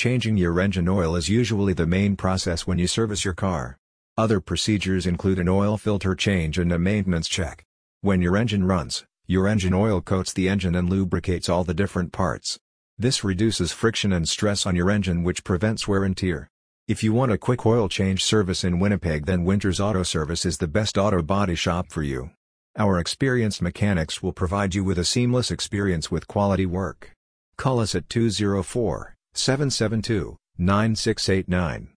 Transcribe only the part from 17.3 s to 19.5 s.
a quick oil change service in Winnipeg then